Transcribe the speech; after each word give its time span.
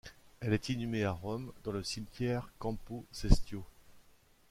Elle 0.39 0.53
est 0.53 0.69
inhumée 0.69 1.03
à 1.03 1.11
Rome, 1.11 1.51
dans 1.63 1.71
le 1.71 1.83
cimetière 1.83 2.49
Campo-Cestio. 2.57 3.63